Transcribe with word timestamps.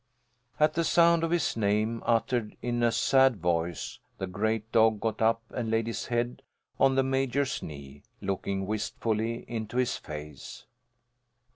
At 0.59 0.73
the 0.73 0.83
sound 0.83 1.23
of 1.23 1.29
his 1.29 1.55
name, 1.55 2.01
uttered 2.07 2.57
in 2.63 2.81
a 2.81 2.91
sad 2.91 3.35
voice, 3.37 3.99
the 4.17 4.25
great 4.25 4.71
dog 4.71 4.99
got 4.99 5.21
up 5.21 5.43
and 5.51 5.69
laid 5.69 5.85
his 5.85 6.07
head 6.07 6.41
on 6.79 6.95
the 6.95 7.03
Major's 7.03 7.61
knee, 7.61 8.01
looking 8.19 8.65
wistfully 8.65 9.45
into 9.47 9.77
his 9.77 9.97
face. 9.97 10.65